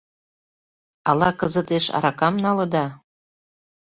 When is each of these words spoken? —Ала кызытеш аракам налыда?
—Ала 1.09 1.29
кызытеш 1.39 1.85
аракам 1.95 2.35
налыда? 2.43 2.85